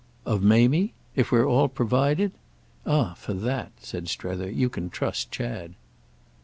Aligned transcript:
"Of 0.25 0.41
Mamie—if 0.41 1.31
we're 1.31 1.45
all 1.47 1.67
provided? 1.67 2.31
Ah 2.87 3.13
for 3.13 3.35
that," 3.35 3.71
said 3.83 4.09
Strether, 4.09 4.49
"you 4.49 4.67
can 4.67 4.89
trust 4.89 5.29
Chad." 5.29 5.75